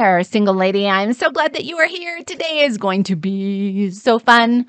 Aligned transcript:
there, 0.00 0.22
single 0.24 0.54
lady. 0.54 0.88
I'm 0.88 1.12
so 1.12 1.30
glad 1.30 1.52
that 1.52 1.66
you 1.66 1.76
are 1.76 1.86
here. 1.86 2.22
Today 2.24 2.64
is 2.64 2.78
going 2.78 3.02
to 3.02 3.16
be 3.16 3.90
so 3.90 4.18
fun 4.18 4.64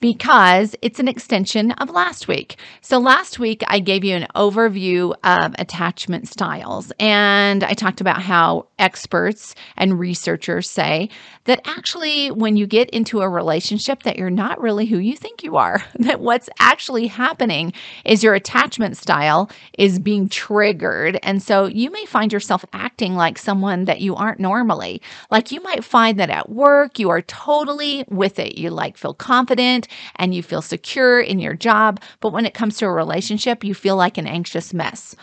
because 0.00 0.76
it's 0.82 0.98
an 1.00 1.08
extension 1.08 1.72
of 1.72 1.90
last 1.90 2.28
week. 2.28 2.56
So, 2.80 2.98
last 2.98 3.38
week 3.38 3.62
I 3.66 3.80
gave 3.80 4.04
you 4.04 4.14
an 4.14 4.26
overview 4.34 5.14
of 5.24 5.54
attachment 5.58 6.28
styles, 6.28 6.92
and 6.98 7.64
I 7.64 7.72
talked 7.72 8.00
about 8.00 8.20
how 8.20 8.66
experts 8.78 9.54
and 9.76 9.98
researchers 9.98 10.68
say 10.68 11.08
that 11.44 11.60
actually, 11.64 12.30
when 12.30 12.56
you 12.56 12.66
get 12.66 12.90
into 12.90 13.20
a 13.20 13.28
relationship, 13.28 14.02
that 14.02 14.16
you're 14.16 14.30
not 14.30 14.60
really 14.60 14.86
who 14.86 14.98
you 14.98 15.16
think 15.16 15.42
you 15.42 15.56
are, 15.56 15.82
that 16.00 16.20
what's 16.20 16.50
actually 16.58 17.06
happening 17.06 17.72
is 18.04 18.22
your 18.22 18.34
attachment 18.34 18.96
style 18.96 19.50
is 19.78 19.98
being 19.98 20.28
triggered. 20.28 21.18
And 21.22 21.42
so, 21.42 21.66
you 21.66 21.90
may 21.90 22.04
find 22.04 22.32
yourself 22.32 22.64
acting 22.72 23.14
like 23.14 23.38
someone 23.38 23.86
that 23.86 24.00
you 24.00 24.14
aren't 24.14 24.40
normally. 24.40 25.00
Like, 25.30 25.52
you 25.52 25.62
might 25.62 25.84
find 25.84 26.20
that 26.20 26.30
at 26.30 26.50
work, 26.50 26.98
you 26.98 27.08
are 27.10 27.22
totally 27.22 28.04
with 28.08 28.38
it. 28.38 28.58
You 28.58 28.70
like 28.70 28.96
feel 28.96 29.14
confident 29.14 29.85
and 30.16 30.34
you 30.34 30.42
feel 30.42 30.62
secure 30.62 31.20
in 31.20 31.38
your 31.38 31.54
job. 31.54 32.00
But 32.20 32.32
when 32.32 32.46
it 32.46 32.54
comes 32.54 32.78
to 32.78 32.86
a 32.86 32.92
relationship, 32.92 33.64
you 33.64 33.74
feel 33.74 33.96
like 33.96 34.18
an 34.18 34.26
anxious 34.26 34.74
mess. 34.74 35.14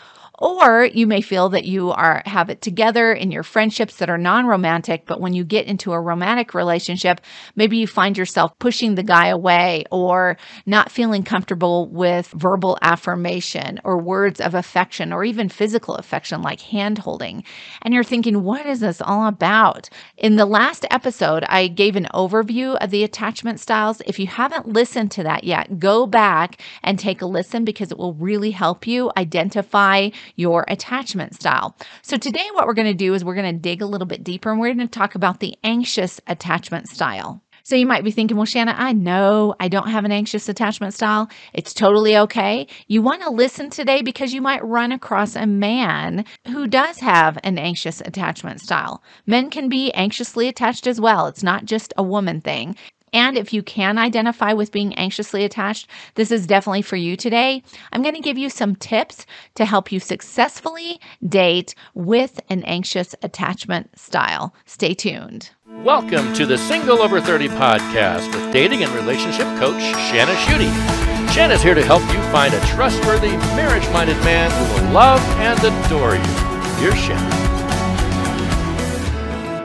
Or 0.43 0.83
you 0.83 1.07
may 1.07 1.21
feel 1.21 1.47
that 1.49 1.63
you 1.63 1.91
are 1.91 2.21
have 2.25 2.49
it 2.49 2.61
together 2.61 3.13
in 3.13 3.31
your 3.31 3.43
friendships 3.43 3.95
that 3.95 4.09
are 4.09 4.17
non-romantic, 4.17 5.05
but 5.05 5.21
when 5.21 5.33
you 5.33 5.45
get 5.45 5.67
into 5.67 5.93
a 5.93 6.01
romantic 6.01 6.53
relationship, 6.53 7.21
maybe 7.55 7.77
you 7.77 7.87
find 7.87 8.17
yourself 8.17 8.51
pushing 8.59 8.95
the 8.95 9.03
guy 9.03 9.27
away 9.27 9.85
or 9.89 10.35
not 10.65 10.91
feeling 10.91 11.23
comfortable 11.23 11.87
with 11.87 12.27
verbal 12.31 12.77
affirmation 12.81 13.79
or 13.85 13.97
words 13.97 14.41
of 14.41 14.53
affection 14.53 15.13
or 15.13 15.23
even 15.23 15.47
physical 15.47 15.95
affection 15.95 16.41
like 16.41 16.59
hand 16.59 16.97
holding. 16.97 17.45
And 17.81 17.93
you're 17.93 18.03
thinking, 18.03 18.43
what 18.43 18.65
is 18.65 18.81
this 18.81 19.01
all 19.01 19.27
about? 19.27 19.89
In 20.17 20.35
the 20.35 20.45
last 20.45 20.85
episode, 20.91 21.45
I 21.47 21.69
gave 21.69 21.95
an 21.95 22.09
overview 22.13 22.75
of 22.81 22.89
the 22.89 23.05
attachment 23.05 23.61
styles. 23.61 24.01
If 24.05 24.19
you 24.19 24.27
haven't 24.27 24.67
listened 24.67 25.11
to 25.11 25.23
that 25.23 25.45
yet, 25.45 25.79
go 25.79 26.05
back 26.05 26.61
and 26.83 26.99
take 26.99 27.21
a 27.21 27.25
listen 27.25 27.63
because 27.63 27.93
it 27.93 27.97
will 27.97 28.15
really 28.15 28.51
help 28.51 28.85
you 28.85 29.09
identify 29.15 30.09
your 30.35 30.65
attachment 30.67 31.35
style. 31.35 31.75
So, 32.01 32.17
today, 32.17 32.47
what 32.53 32.67
we're 32.67 32.73
going 32.73 32.87
to 32.87 32.93
do 32.93 33.13
is 33.13 33.23
we're 33.23 33.35
going 33.35 33.53
to 33.53 33.59
dig 33.59 33.81
a 33.81 33.87
little 33.87 34.07
bit 34.07 34.23
deeper 34.23 34.51
and 34.51 34.59
we're 34.59 34.73
going 34.73 34.87
to 34.87 34.99
talk 34.99 35.15
about 35.15 35.39
the 35.39 35.55
anxious 35.63 36.19
attachment 36.27 36.89
style. 36.89 37.41
So 37.65 37.77
you 37.77 37.85
might 37.85 38.03
be 38.03 38.11
thinking, 38.11 38.35
well, 38.35 38.45
Shanna, 38.45 38.75
I 38.77 38.91
know 38.91 39.55
I 39.57 39.69
don't 39.69 39.87
have 39.87 40.03
an 40.03 40.11
anxious 40.11 40.49
attachment 40.49 40.93
style. 40.93 41.29
It's 41.53 41.73
totally 41.73 42.17
okay. 42.17 42.67
You 42.87 43.01
want 43.01 43.21
to 43.21 43.29
listen 43.29 43.69
today 43.69 44.01
because 44.01 44.33
you 44.33 44.41
might 44.41 44.65
run 44.65 44.91
across 44.91 45.37
a 45.37 45.45
man 45.45 46.25
who 46.45 46.67
does 46.67 46.99
have 46.99 47.37
an 47.41 47.57
anxious 47.57 48.01
attachment 48.01 48.59
style. 48.59 49.01
Men 49.25 49.49
can 49.49 49.69
be 49.69 49.93
anxiously 49.93 50.49
attached 50.49 50.87
as 50.87 50.99
well. 50.99 51.27
It's 51.27 51.41
not 51.41 51.63
just 51.63 51.93
a 51.97 52.03
woman 52.03 52.41
thing. 52.41 52.75
And 53.13 53.37
if 53.37 53.53
you 53.53 53.61
can 53.61 53.99
identify 53.99 54.53
with 54.53 54.71
being 54.71 54.95
anxiously 54.95 55.45
attached, 55.45 55.87
this 56.15 56.31
is 56.31 56.47
definitely 56.47 56.81
for 56.81 56.95
you 56.95 57.15
today. 57.15 57.61
I'm 57.91 58.01
going 58.01 58.15
to 58.15 58.21
give 58.21 58.39
you 58.39 58.49
some 58.49 58.75
tips 58.75 59.27
to 59.53 59.65
help 59.65 59.91
you 59.91 59.99
successfully 59.99 60.99
date 61.27 61.75
with 61.93 62.39
an 62.49 62.63
anxious 62.63 63.13
attachment 63.21 63.97
style. 63.97 64.55
Stay 64.65 64.95
tuned. 64.95 65.51
Welcome 65.67 66.33
to 66.33 66.47
the 66.47 66.57
Single 66.57 67.03
Over 67.03 67.21
30 67.21 67.49
podcast 67.49 68.33
with 68.33 68.51
dating 68.51 68.83
and 68.83 68.91
relationship 68.93 69.45
coach 69.59 69.81
Shanna 69.81 70.33
Schutte. 70.33 71.31
Shanna's 71.31 71.61
here 71.61 71.75
to 71.75 71.85
help 71.85 72.01
you 72.11 72.21
find 72.31 72.53
a 72.53 72.65
trustworthy, 72.65 73.31
marriage 73.55 73.87
minded 73.91 74.17
man 74.23 74.49
who 74.49 74.85
will 74.85 74.91
love 74.91 75.21
and 75.37 75.59
adore 75.59 76.15
you. 76.15 76.81
Here's 76.81 76.99
Shanna. 76.99 77.43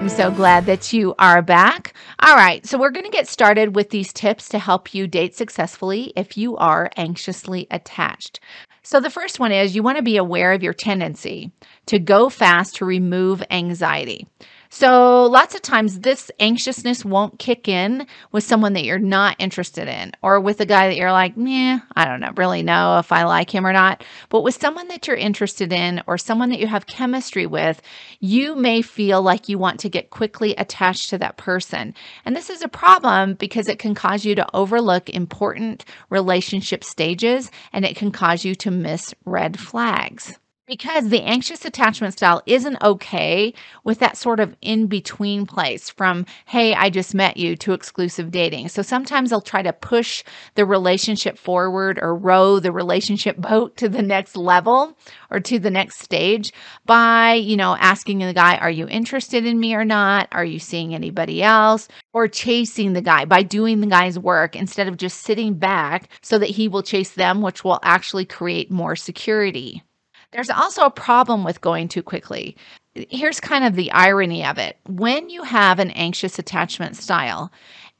I'm 0.01 0.09
so 0.11 0.31
glad 0.31 0.67
that 0.67 0.93
you 0.93 1.15
are 1.19 1.43
back. 1.43 1.93
All 2.21 2.35
right, 2.35 2.67
so 2.67 2.79
we're 2.79 2.91
going 2.91 3.05
to 3.05 3.13
get 3.13 3.29
started 3.29 3.77
with 3.77 3.91
these 3.91 4.13
tips 4.13 4.49
to 4.49 4.59
help 4.59 4.93
you 4.93 5.07
date 5.07 5.37
successfully 5.37 6.13
if 6.17 6.37
you 6.37 6.57
are 6.57 6.91
anxiously 6.97 7.69
attached. 7.71 8.41
So, 8.83 8.99
the 8.99 9.09
first 9.09 9.39
one 9.39 9.53
is 9.53 9.77
you 9.77 9.85
want 9.85 9.99
to 9.99 10.03
be 10.03 10.17
aware 10.17 10.53
of 10.53 10.63
your 10.63 10.73
tendency 10.73 11.53
to 11.87 12.01
go 12.01 12.29
fast 12.29 12.75
to 12.77 12.85
remove 12.85 13.45
anxiety. 13.53 14.27
So, 14.71 15.25
lots 15.25 15.55
of 15.55 15.63
times 15.63 16.01
this 16.01 16.31
anxiousness 16.39 17.03
won't 17.03 17.39
kick 17.39 17.69
in 17.69 18.07
with 18.33 18.45
someone 18.45 18.75
that 18.75 18.85
you're 18.85 18.99
not 18.99 19.37
interested 19.39 19.89
in, 19.89 20.13
or 20.21 20.41
with 20.41 20.61
a 20.61 20.67
guy 20.67 20.89
that 20.89 20.97
you're 20.97 21.13
like, 21.13 21.33
yeah, 21.37 21.81
I 21.97 22.05
don't 22.05 22.21
know, 22.21 22.33
really 22.37 22.63
know 22.63 22.99
if 22.99 23.11
I 23.11 23.25
like 23.25 23.55
him 23.55 23.67
or 23.67 23.73
not. 23.73 24.05
But 24.29 24.43
with 24.43 24.61
someone 24.61 24.89
that 24.89 25.07
you're 25.07 25.17
interested 25.17 25.73
in, 25.73 26.03
or 26.07 26.19
someone 26.19 26.51
that 26.51 26.61
you 26.61 26.67
have 26.67 26.87
chemistry 26.87 27.47
with, 27.47 27.81
you 28.21 28.57
may 28.57 28.83
feel 28.83 29.23
like 29.23 29.49
you 29.49 29.59
want 29.59 29.81
to 29.81 29.89
get 29.89 30.11
quickly 30.11 30.55
attached 30.57 31.09
to 31.11 31.19
that 31.19 31.39
person. 31.39 31.95
And 32.27 32.37
this 32.37 32.51
is 32.51 32.61
a 32.61 32.69
problem 32.69 33.35
because 33.35 33.69
it 33.69 33.79
can 33.79 33.95
cause 33.95 34.27
you 34.27 34.35
to 34.35 34.55
overlook 34.55 35.09
important 35.09 35.87
relationship 36.11 36.85
stages 36.85 37.51
and 37.73 37.87
it 37.87 37.97
can 37.97 38.13
cause 38.13 38.45
you 38.45 38.55
to 38.57 38.71
miss 38.71 39.15
red 39.25 39.59
flags 39.59 40.39
because 40.69 41.09
the 41.09 41.23
anxious 41.23 41.65
attachment 41.65 42.13
style 42.13 42.43
isn't 42.45 42.81
okay 42.83 43.55
with 43.85 43.99
that 44.01 44.19
sort 44.19 44.39
of 44.39 44.55
in 44.61 44.87
between 44.87 45.47
place 45.47 45.89
from, 45.89 46.27
hey, 46.45 46.75
I 46.75 46.91
just 46.91 47.15
met 47.15 47.39
you 47.39 47.57
to 47.57 47.73
exclusive 47.73 48.31
dating. 48.31 48.69
So 48.69 48.83
sometimes 48.83 49.31
they'll 49.31 49.41
try 49.41 49.63
to 49.63 49.73
push 49.73 50.23
the 50.55 50.67
relationship 50.67 51.39
forward 51.39 51.99
or 52.01 52.15
row 52.15 52.61
the 52.61 52.71
relationship 52.71 53.37
boat 53.49 53.77
to 53.79 53.89
the 53.89 54.03
next 54.03 54.37
level 54.37 54.97
or 55.31 55.41
to 55.41 55.59
the 55.59 55.71
next 55.71 56.01
stage 56.01 56.53
by, 56.85 57.33
you 57.33 57.57
know, 57.57 57.75
asking 57.81 58.19
the 58.19 58.35
guy, 58.35 58.57
are 58.59 58.71
you 58.71 58.87
interested 58.89 59.47
in 59.47 59.59
me 59.59 59.75
or 59.75 59.87
not? 59.87 60.29
Are 60.33 60.45
you 60.45 60.59
seeing 60.59 60.95
anybody 60.95 61.43
else? 61.43 61.89
Or 62.13 62.29
chasing 62.29 62.93
the 62.93 63.01
guy 63.01 63.25
by 63.25 63.43
doing 63.43 63.81
the 63.81 63.87
guy's 63.87 64.19
work 64.19 64.55
instead 64.55 64.89
of 64.89 64.99
just 64.99 65.23
sitting 65.23 65.55
back 65.55 66.11
so 66.21 66.39
that 66.39 66.51
he 66.51 66.69
will 66.69 66.83
chase 66.83 67.13
them, 67.13 67.41
which 67.41 67.65
will 67.65 67.79
actually 67.83 68.27
create 68.27 68.71
more 68.71 68.97
security. 68.97 69.83
There's 70.33 70.51
also 70.51 70.85
a 70.85 70.91
problem 70.91 71.43
with 71.43 71.61
going 71.61 71.89
too 71.89 72.03
quickly. 72.03 72.57
Here's 72.95 73.41
kind 73.41 73.65
of 73.65 73.75
the 73.75 73.91
irony 73.93 74.45
of 74.45 74.59
it. 74.59 74.77
When 74.87 75.31
you 75.31 75.43
have 75.43 75.79
an 75.79 75.91
anxious 75.93 76.39
attachment 76.39 76.97
style 76.97 77.51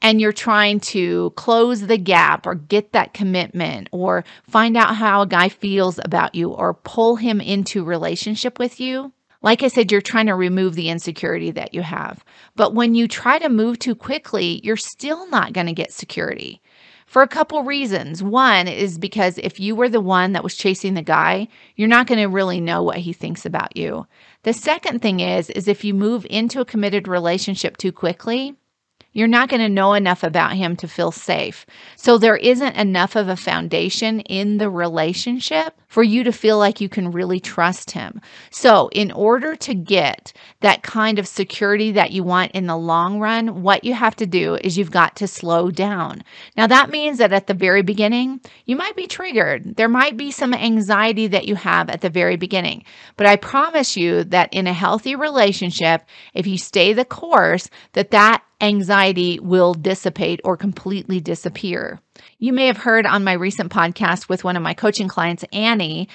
and 0.01 0.21
you're 0.21 0.31
trying 0.31 0.79
to 0.79 1.31
close 1.31 1.81
the 1.81 1.97
gap 1.97 2.45
or 2.45 2.55
get 2.55 2.91
that 2.91 3.13
commitment 3.13 3.89
or 3.91 4.23
find 4.43 4.77
out 4.77 4.95
how 4.95 5.21
a 5.21 5.27
guy 5.27 5.49
feels 5.49 5.99
about 6.03 6.35
you 6.35 6.51
or 6.51 6.73
pull 6.73 7.15
him 7.15 7.41
into 7.41 7.83
relationship 7.83 8.59
with 8.59 8.79
you, 8.79 9.11
like 9.41 9.63
I 9.63 9.69
said, 9.69 9.91
you're 9.91 10.01
trying 10.01 10.25
to 10.27 10.35
remove 10.35 10.75
the 10.75 10.89
insecurity 10.89 11.51
that 11.51 11.73
you 11.73 11.81
have. 11.81 12.23
But 12.55 12.75
when 12.75 12.93
you 12.93 13.07
try 13.07 13.39
to 13.39 13.49
move 13.49 13.79
too 13.79 13.95
quickly, 13.95 14.59
you're 14.63 14.77
still 14.77 15.27
not 15.29 15.53
going 15.53 15.67
to 15.67 15.73
get 15.73 15.93
security 15.93 16.61
for 17.09 17.23
a 17.23 17.27
couple 17.27 17.63
reasons. 17.63 18.21
One 18.21 18.67
is 18.67 18.99
because 18.99 19.39
if 19.39 19.59
you 19.59 19.75
were 19.75 19.89
the 19.89 19.99
one 19.99 20.33
that 20.33 20.43
was 20.43 20.55
chasing 20.55 20.93
the 20.93 21.01
guy, 21.01 21.47
you're 21.75 21.87
not 21.87 22.05
going 22.05 22.19
to 22.19 22.27
really 22.27 22.61
know 22.61 22.83
what 22.83 22.97
he 22.97 23.13
thinks 23.13 23.47
about 23.47 23.75
you. 23.75 24.05
The 24.43 24.53
second 24.53 25.01
thing 25.01 25.19
is 25.19 25.49
is 25.49 25.67
if 25.67 25.83
you 25.83 25.95
move 25.95 26.27
into 26.29 26.61
a 26.61 26.65
committed 26.65 27.07
relationship 27.07 27.77
too 27.77 27.91
quickly, 27.91 28.55
you're 29.13 29.27
not 29.27 29.49
going 29.49 29.61
to 29.61 29.69
know 29.69 29.93
enough 29.93 30.23
about 30.23 30.53
him 30.53 30.75
to 30.77 30.87
feel 30.87 31.11
safe. 31.11 31.65
So 31.95 32.17
there 32.17 32.37
isn't 32.37 32.75
enough 32.75 33.15
of 33.15 33.27
a 33.27 33.35
foundation 33.35 34.19
in 34.21 34.57
the 34.57 34.69
relationship 34.69 35.73
for 35.89 36.03
you 36.03 36.23
to 36.23 36.31
feel 36.31 36.57
like 36.59 36.79
you 36.79 36.87
can 36.87 37.11
really 37.11 37.39
trust 37.39 37.91
him. 37.91 38.21
So, 38.51 38.89
in 38.91 39.11
order 39.11 39.55
to 39.55 39.73
get 39.73 40.31
that 40.61 40.83
kind 40.83 41.17
of 41.17 41.27
security 41.27 41.91
that 41.93 42.11
you 42.11 42.23
want 42.23 42.51
in 42.51 42.67
the 42.67 42.77
long 42.77 43.19
run, 43.19 43.63
what 43.63 43.83
you 43.83 43.95
have 43.95 44.15
to 44.17 44.27
do 44.27 44.55
is 44.55 44.77
you've 44.77 44.91
got 44.91 45.15
to 45.17 45.27
slow 45.27 45.71
down. 45.71 46.23
Now, 46.55 46.67
that 46.67 46.91
means 46.91 47.17
that 47.17 47.33
at 47.33 47.47
the 47.47 47.55
very 47.55 47.81
beginning, 47.81 48.41
you 48.65 48.75
might 48.75 48.95
be 48.95 49.07
triggered. 49.07 49.75
There 49.75 49.89
might 49.89 50.15
be 50.15 50.29
some 50.29 50.53
anxiety 50.53 51.25
that 51.27 51.47
you 51.47 51.55
have 51.55 51.89
at 51.89 52.01
the 52.01 52.09
very 52.09 52.35
beginning. 52.35 52.83
But 53.17 53.25
I 53.25 53.35
promise 53.35 53.97
you 53.97 54.23
that 54.25 54.53
in 54.53 54.67
a 54.67 54.73
healthy 54.73 55.15
relationship, 55.15 56.03
if 56.35 56.45
you 56.45 56.59
stay 56.59 56.93
the 56.93 57.05
course, 57.05 57.67
that 57.93 58.11
that 58.11 58.43
anxiety 58.61 59.39
will 59.39 59.73
dissipate 59.73 60.41
or 60.43 60.57
completely 60.57 61.19
disappear. 61.19 61.99
You 62.37 62.53
may 62.53 62.67
have 62.67 62.77
heard 62.77 63.05
on 63.05 63.23
my 63.23 63.33
recent 63.33 63.71
podcast 63.71 64.29
with 64.29 64.43
one 64.43 64.57
of 64.57 64.63
my 64.63 64.73
coaching 64.73 65.07
clients, 65.07 65.45
Annie, 65.53 66.09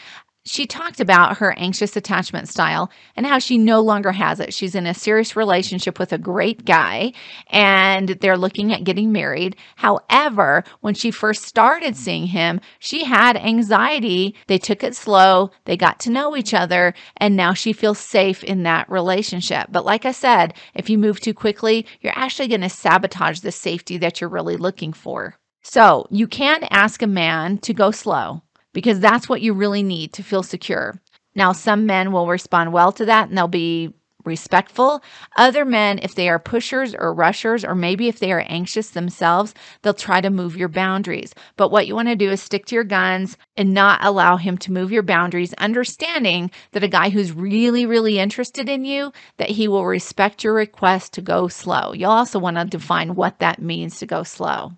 she 0.45 0.67
talked 0.67 1.01
about 1.01 1.39
her 1.39 1.55
anxious 1.59 1.97
attachment 1.97 2.49
style 2.49 2.91
and 3.17 3.27
how 3.27 3.39
she 3.39 3.57
no 3.57 3.81
longer 3.81 4.13
has 4.13 4.41
it. 4.41 4.53
She's 4.53 4.75
in 4.75 4.87
a 4.87 4.93
serious 4.93 5.37
relationship 5.37 5.99
with 5.99 6.13
a 6.13 6.19
great 6.19 6.67
guy 6.67 7.13
and 7.49 8.11
they're 8.21 8.37
looking 8.37 8.73
at 8.73 8.85
getting 8.85 9.11
married. 9.11 9.57
However, 9.77 10.63
when 10.81 10.95
she 10.95 11.11
first 11.11 11.45
started 11.45 11.97
seeing 11.97 12.27
him, 12.27 12.61
she 12.79 13.05
had 13.05 13.37
anxiety. 13.39 14.35
They 14.47 14.59
took 14.59 14.85
it 14.85 14.95
slow, 14.95 15.51
they 15.65 15.79
got 15.79 15.99
to 16.01 16.11
know 16.11 16.37
each 16.37 16.53
other, 16.53 16.95
and 17.17 17.37
now 17.37 17.55
she 17.55 17.73
feels 17.73 17.99
safe 17.99 18.45
in 18.45 18.65
that 18.65 18.91
relationship. 18.91 19.69
But 19.71 19.87
like 19.87 20.05
I 20.05 20.13
said, 20.13 20.55
if 20.75 20.91
you 20.91 20.99
move 20.99 21.21
too 21.21 21.35
quickly, 21.35 21.87
you're 22.03 22.13
actually 22.17 22.49
going 22.49 22.61
to 22.61 22.69
sabotage 22.69 23.41
the 23.41 23.53
safety 23.53 23.97
that 23.99 24.21
you're 24.21 24.29
really 24.29 24.57
looking 24.57 24.93
for. 24.93 25.37
So 25.63 26.07
you 26.11 26.27
can 26.27 26.65
ask 26.65 27.01
a 27.01 27.07
man 27.07 27.57
to 27.59 27.73
go 27.73 27.91
slow 27.91 28.43
because 28.75 29.01
that's 29.01 29.29
what 29.29 29.41
you 29.41 29.55
really 29.55 29.83
need 29.83 30.13
to 30.13 30.23
feel 30.23 30.43
secure. 30.43 31.01
Now, 31.35 31.53
some 31.53 31.87
men 31.87 32.13
will 32.13 32.29
respond 32.29 32.75
well 32.75 32.93
to 32.93 33.07
that 33.07 33.29
and 33.29 33.39
they'll 33.39 33.49
be 33.49 33.95
respectful. 34.25 35.03
Other 35.37 35.65
men, 35.65 36.01
if 36.03 36.15
they 36.15 36.29
are 36.29 36.39
pushers 36.39 36.95
or 36.95 37.13
rushers, 37.13 37.65
or 37.65 37.75
maybe 37.75 38.09
if 38.09 38.19
they 38.19 38.33
are 38.33 38.45
anxious 38.49 38.91
themselves, 38.91 39.55
they'll 39.83 39.95
try 39.95 40.21
to 40.21 40.31
move 40.31 40.57
your 40.57 40.69
boundaries. 40.69 41.35
But 41.57 41.71
what 41.71 41.87
you 41.87 41.95
want 41.95 42.09
to 42.09 42.17
do 42.17 42.31
is 42.31 42.41
stick 42.41 42.67
to 42.67 42.75
your 42.75 42.85
guns 42.85 43.37
and 43.57 43.75
not 43.75 44.03
allow 44.03 44.37
him 44.37 44.57
to 44.59 44.73
move 44.73 44.91
your 44.93 45.03
boundaries, 45.03 45.55
understanding 45.55 46.51
that 46.73 46.85
a 46.85 46.89
guy 46.89 47.11
who's 47.11 47.33
really, 47.33 47.87
really 47.87 48.19
interested 48.19 48.69
in 48.69 48.85
you, 48.85 49.13
that 49.37 49.51
he 49.51 49.69
will 49.69 49.87
respect 49.87 50.45
your 50.45 50.55
request 50.55 51.13
to 51.15 51.21
go 51.21 51.49
slow. 51.49 51.93
You'll 51.93 52.11
also 52.11 52.39
want 52.39 52.57
to 52.57 52.65
define 52.65 53.15
what 53.15 53.39
that 53.41 53.61
means 53.61 53.99
to 53.99 54.07
go 54.07 54.23
slow. 54.23 54.73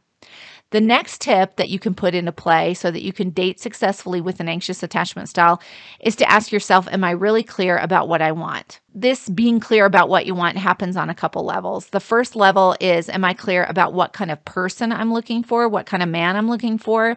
The 0.71 0.81
next 0.81 1.21
tip 1.21 1.57
that 1.57 1.69
you 1.69 1.79
can 1.79 1.95
put 1.95 2.15
into 2.15 2.33
play 2.33 2.75
so 2.75 2.91
that 2.91 3.03
you 3.03 3.13
can 3.13 3.31
date 3.31 3.61
successfully 3.61 4.21
with 4.21 4.41
an 4.41 4.49
anxious 4.49 4.83
attachment 4.83 5.29
style 5.29 5.63
is 6.01 6.17
to 6.17 6.29
ask 6.31 6.51
yourself, 6.51 6.89
Am 6.91 7.05
I 7.05 7.13
really 7.13 7.45
clear 7.45 7.79
about 7.79 8.09
what 8.09 8.21
I 8.21 8.33
want? 8.33 8.81
This 8.93 9.29
being 9.29 9.61
clear 9.61 9.85
about 9.85 10.09
what 10.09 10.27
you 10.27 10.35
want 10.35 10.59
happens 10.59 10.97
on 10.97 11.09
a 11.09 11.15
couple 11.15 11.45
levels. 11.45 11.87
The 11.91 12.01
first 12.01 12.35
level 12.35 12.77
is, 12.81 13.09
Am 13.09 13.25
I 13.25 13.33
clear 13.33 13.65
about 13.65 13.95
what 13.95 14.13
kind 14.13 14.31
of 14.31 14.45
person 14.45 14.91
I'm 14.91 15.13
looking 15.13 15.45
for, 15.45 15.69
what 15.69 15.87
kind 15.87 16.03
of 16.03 16.09
man 16.09 16.37
I'm 16.37 16.49
looking 16.49 16.79
for? 16.79 17.17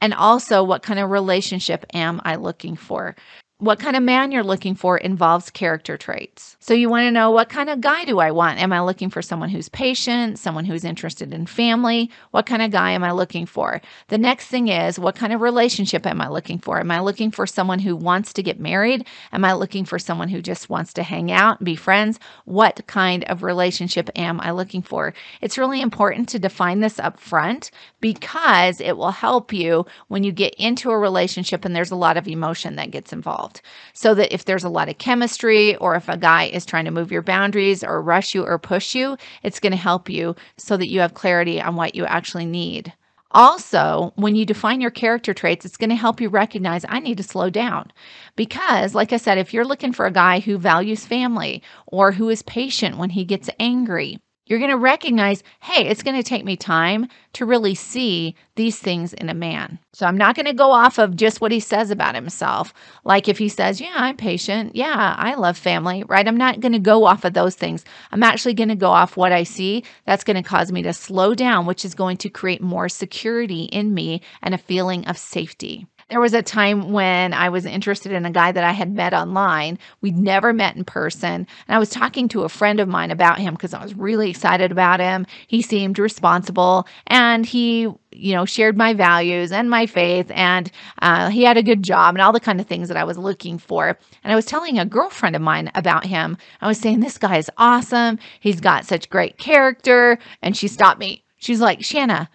And 0.00 0.14
also, 0.14 0.62
what 0.62 0.84
kind 0.84 1.00
of 1.00 1.10
relationship 1.10 1.84
am 1.92 2.20
I 2.24 2.36
looking 2.36 2.76
for? 2.76 3.16
What 3.60 3.80
kind 3.80 3.96
of 3.96 4.04
man 4.04 4.30
you're 4.30 4.44
looking 4.44 4.76
for 4.76 4.96
involves 4.98 5.50
character 5.50 5.96
traits. 5.96 6.56
So 6.60 6.74
you 6.74 6.88
want 6.88 7.06
to 7.06 7.10
know 7.10 7.32
what 7.32 7.48
kind 7.48 7.68
of 7.68 7.80
guy 7.80 8.04
do 8.04 8.20
I 8.20 8.30
want? 8.30 8.62
Am 8.62 8.72
I 8.72 8.80
looking 8.82 9.10
for 9.10 9.20
someone 9.20 9.48
who's 9.48 9.68
patient, 9.68 10.38
someone 10.38 10.64
who's 10.64 10.84
interested 10.84 11.34
in 11.34 11.44
family? 11.44 12.08
What 12.30 12.46
kind 12.46 12.62
of 12.62 12.70
guy 12.70 12.92
am 12.92 13.02
I 13.02 13.10
looking 13.10 13.46
for? 13.46 13.80
The 14.10 14.18
next 14.18 14.46
thing 14.46 14.68
is 14.68 15.00
what 15.00 15.16
kind 15.16 15.32
of 15.32 15.40
relationship 15.40 16.06
am 16.06 16.20
I 16.20 16.28
looking 16.28 16.60
for? 16.60 16.78
Am 16.78 16.92
I 16.92 17.00
looking 17.00 17.32
for 17.32 17.48
someone 17.48 17.80
who 17.80 17.96
wants 17.96 18.32
to 18.34 18.44
get 18.44 18.60
married? 18.60 19.04
Am 19.32 19.44
I 19.44 19.54
looking 19.54 19.84
for 19.84 19.98
someone 19.98 20.28
who 20.28 20.40
just 20.40 20.70
wants 20.70 20.92
to 20.92 21.02
hang 21.02 21.32
out 21.32 21.58
and 21.58 21.66
be 21.66 21.74
friends? 21.74 22.20
What 22.44 22.86
kind 22.86 23.24
of 23.24 23.42
relationship 23.42 24.08
am 24.14 24.40
I 24.40 24.52
looking 24.52 24.82
for? 24.82 25.14
It's 25.40 25.58
really 25.58 25.80
important 25.80 26.28
to 26.28 26.38
define 26.38 26.78
this 26.78 27.00
up 27.00 27.18
front 27.18 27.72
because 28.00 28.80
it 28.80 28.96
will 28.96 29.10
help 29.10 29.52
you 29.52 29.84
when 30.06 30.22
you 30.22 30.30
get 30.30 30.54
into 30.54 30.92
a 30.92 30.98
relationship 30.98 31.64
and 31.64 31.74
there's 31.74 31.90
a 31.90 31.96
lot 31.96 32.16
of 32.16 32.28
emotion 32.28 32.76
that 32.76 32.92
gets 32.92 33.12
involved 33.12 33.47
involved. 33.48 33.62
So 33.92 34.14
that 34.14 34.32
if 34.32 34.44
there's 34.44 34.64
a 34.64 34.68
lot 34.68 34.88
of 34.88 34.98
chemistry 34.98 35.76
or 35.76 35.94
if 35.96 36.08
a 36.08 36.16
guy 36.16 36.44
is 36.44 36.66
trying 36.66 36.84
to 36.84 36.90
move 36.90 37.12
your 37.12 37.22
boundaries 37.22 37.82
or 37.82 38.02
rush 38.02 38.34
you 38.34 38.44
or 38.44 38.58
push 38.58 38.94
you, 38.94 39.16
it's 39.42 39.60
going 39.60 39.72
to 39.72 39.76
help 39.76 40.08
you 40.08 40.34
so 40.56 40.76
that 40.76 40.88
you 40.88 41.00
have 41.00 41.14
clarity 41.14 41.60
on 41.60 41.76
what 41.76 41.94
you 41.94 42.04
actually 42.06 42.46
need. 42.46 42.92
Also, 43.32 44.12
when 44.16 44.34
you 44.34 44.46
define 44.46 44.80
your 44.80 44.90
character 44.90 45.34
traits, 45.34 45.66
it's 45.66 45.76
going 45.76 45.90
to 45.90 45.96
help 45.96 46.18
you 46.18 46.30
recognize 46.30 46.84
I 46.88 46.98
need 46.98 47.18
to 47.18 47.22
slow 47.22 47.50
down. 47.50 47.92
Because, 48.36 48.94
like 48.94 49.12
I 49.12 49.18
said, 49.18 49.36
if 49.36 49.52
you're 49.52 49.66
looking 49.66 49.92
for 49.92 50.06
a 50.06 50.10
guy 50.10 50.40
who 50.40 50.56
values 50.56 51.04
family 51.04 51.62
or 51.86 52.12
who 52.12 52.30
is 52.30 52.42
patient 52.42 52.96
when 52.96 53.10
he 53.10 53.26
gets 53.26 53.50
angry, 53.60 54.18
you're 54.48 54.58
going 54.58 54.70
to 54.70 54.76
recognize, 54.76 55.42
hey, 55.60 55.86
it's 55.86 56.02
going 56.02 56.16
to 56.16 56.22
take 56.22 56.44
me 56.44 56.56
time 56.56 57.06
to 57.34 57.46
really 57.46 57.74
see 57.74 58.34
these 58.56 58.78
things 58.78 59.12
in 59.12 59.28
a 59.28 59.34
man. 59.34 59.78
So 59.92 60.06
I'm 60.06 60.16
not 60.16 60.34
going 60.34 60.46
to 60.46 60.52
go 60.52 60.72
off 60.72 60.98
of 60.98 61.14
just 61.14 61.40
what 61.40 61.52
he 61.52 61.60
says 61.60 61.90
about 61.90 62.14
himself. 62.14 62.72
Like 63.04 63.28
if 63.28 63.38
he 63.38 63.48
says, 63.48 63.80
yeah, 63.80 63.94
I'm 63.94 64.16
patient. 64.16 64.74
Yeah, 64.74 65.14
I 65.16 65.34
love 65.34 65.56
family, 65.56 66.02
right? 66.08 66.26
I'm 66.26 66.36
not 66.36 66.60
going 66.60 66.72
to 66.72 66.78
go 66.78 67.04
off 67.04 67.24
of 67.24 67.34
those 67.34 67.54
things. 67.54 67.84
I'm 68.10 68.22
actually 68.22 68.54
going 68.54 68.70
to 68.70 68.74
go 68.74 68.90
off 68.90 69.16
what 69.16 69.32
I 69.32 69.42
see. 69.44 69.84
That's 70.06 70.24
going 70.24 70.42
to 70.42 70.48
cause 70.48 70.72
me 70.72 70.82
to 70.82 70.92
slow 70.92 71.34
down, 71.34 71.66
which 71.66 71.84
is 71.84 71.94
going 71.94 72.16
to 72.18 72.30
create 72.30 72.62
more 72.62 72.88
security 72.88 73.64
in 73.64 73.94
me 73.94 74.22
and 74.42 74.54
a 74.54 74.58
feeling 74.58 75.06
of 75.06 75.18
safety. 75.18 75.86
There 76.10 76.20
was 76.20 76.32
a 76.32 76.42
time 76.42 76.92
when 76.92 77.34
I 77.34 77.50
was 77.50 77.66
interested 77.66 78.12
in 78.12 78.24
a 78.24 78.30
guy 78.30 78.50
that 78.50 78.64
I 78.64 78.72
had 78.72 78.94
met 78.94 79.12
online. 79.12 79.78
We'd 80.00 80.16
never 80.16 80.54
met 80.54 80.74
in 80.74 80.84
person. 80.84 81.46
And 81.68 81.76
I 81.76 81.78
was 81.78 81.90
talking 81.90 82.28
to 82.28 82.44
a 82.44 82.48
friend 82.48 82.80
of 82.80 82.88
mine 82.88 83.10
about 83.10 83.38
him 83.38 83.52
because 83.52 83.74
I 83.74 83.82
was 83.82 83.94
really 83.94 84.30
excited 84.30 84.72
about 84.72 85.00
him. 85.00 85.26
He 85.48 85.60
seemed 85.60 85.98
responsible 85.98 86.86
and 87.08 87.44
he, 87.44 87.88
you 88.10 88.34
know, 88.34 88.46
shared 88.46 88.74
my 88.74 88.94
values 88.94 89.52
and 89.52 89.68
my 89.68 89.84
faith. 89.84 90.30
And 90.30 90.70
uh, 91.02 91.28
he 91.28 91.42
had 91.42 91.58
a 91.58 91.62
good 91.62 91.82
job 91.82 92.14
and 92.14 92.22
all 92.22 92.32
the 92.32 92.40
kind 92.40 92.58
of 92.58 92.66
things 92.66 92.88
that 92.88 92.96
I 92.96 93.04
was 93.04 93.18
looking 93.18 93.58
for. 93.58 93.88
And 94.24 94.32
I 94.32 94.36
was 94.36 94.46
telling 94.46 94.78
a 94.78 94.86
girlfriend 94.86 95.36
of 95.36 95.42
mine 95.42 95.70
about 95.74 96.06
him. 96.06 96.38
I 96.62 96.68
was 96.68 96.78
saying, 96.78 97.00
This 97.00 97.18
guy 97.18 97.36
is 97.36 97.50
awesome. 97.58 98.18
He's 98.40 98.62
got 98.62 98.86
such 98.86 99.10
great 99.10 99.36
character. 99.36 100.18
And 100.40 100.56
she 100.56 100.68
stopped 100.68 101.00
me. 101.00 101.22
She's 101.36 101.60
like, 101.60 101.84
Shanna, 101.84 102.30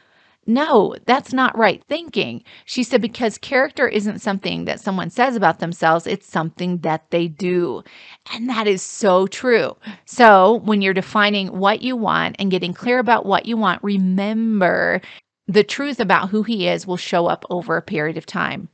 no, 0.45 0.95
that's 1.05 1.33
not 1.33 1.57
right 1.57 1.83
thinking. 1.87 2.43
She 2.65 2.83
said, 2.83 3.01
because 3.01 3.37
character 3.37 3.87
isn't 3.87 4.19
something 4.19 4.65
that 4.65 4.79
someone 4.79 5.09
says 5.09 5.35
about 5.35 5.59
themselves, 5.59 6.07
it's 6.07 6.27
something 6.27 6.79
that 6.79 7.09
they 7.11 7.27
do. 7.27 7.83
And 8.33 8.49
that 8.49 8.67
is 8.67 8.81
so 8.81 9.27
true. 9.27 9.75
So 10.05 10.61
when 10.65 10.81
you're 10.81 10.93
defining 10.93 11.57
what 11.59 11.81
you 11.81 11.95
want 11.95 12.35
and 12.39 12.51
getting 12.51 12.73
clear 12.73 12.99
about 12.99 13.25
what 13.25 13.45
you 13.45 13.57
want, 13.57 13.83
remember 13.83 15.01
the 15.47 15.63
truth 15.63 15.99
about 15.99 16.29
who 16.29 16.43
he 16.43 16.67
is 16.67 16.87
will 16.87 16.97
show 16.97 17.27
up 17.27 17.45
over 17.49 17.77
a 17.77 17.81
period 17.81 18.17
of 18.17 18.25
time. 18.25 18.69